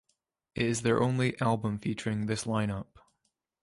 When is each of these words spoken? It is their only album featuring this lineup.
It 0.55 0.65
is 0.65 0.81
their 0.81 0.99
only 0.99 1.39
album 1.39 1.77
featuring 1.77 2.25
this 2.25 2.45
lineup. 2.45 2.87